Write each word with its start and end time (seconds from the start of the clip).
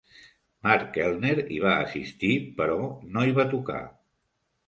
Mark 0.67 0.85
Keltner 0.95 1.33
hi 1.41 1.59
va 1.65 1.75
assistir, 1.83 2.33
però 2.61 2.79
no 3.17 3.27
hi 3.27 3.35
va 3.41 3.47
tocar. 3.53 3.79